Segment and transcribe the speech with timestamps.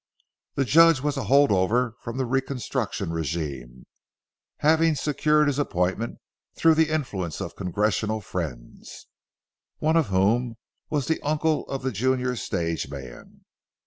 [0.55, 3.83] The judge was a hold over from the reconstruction régime,
[4.57, 6.17] having secured his appointment
[6.55, 9.05] through the influence of congressional friends,
[9.77, 10.55] one of whom
[10.89, 13.45] was the uncle of the junior stage man.